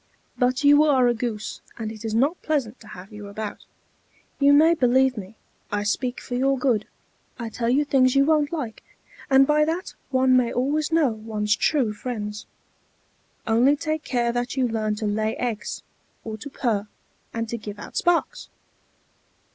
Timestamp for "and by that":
9.29-9.93